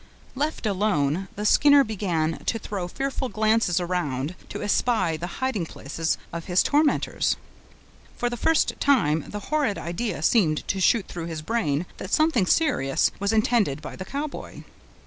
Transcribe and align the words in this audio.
Left 0.33 0.65
alone, 0.65 1.27
the 1.35 1.45
Skinner 1.45 1.83
began 1.83 2.43
to 2.45 2.57
throw 2.57 2.87
fearful 2.87 3.29
glances 3.29 3.79
around, 3.79 4.33
to 4.49 4.63
espy 4.63 5.15
the 5.15 5.27
hiding 5.37 5.67
places 5.67 6.17
of 6.33 6.45
his 6.45 6.63
tormentors. 6.63 7.35
For 8.17 8.27
the 8.27 8.35
first 8.35 8.73
time 8.79 9.25
the 9.29 9.39
horrid 9.53 9.77
idea 9.77 10.23
seemed 10.23 10.67
to 10.69 10.81
shoot 10.81 11.07
through 11.07 11.27
his 11.27 11.43
brain 11.43 11.85
that 11.97 12.09
something 12.09 12.47
serious 12.47 13.11
was 13.19 13.31
intended 13.31 13.79
by 13.79 13.95
the 13.95 14.03
Cowboy. 14.05 14.63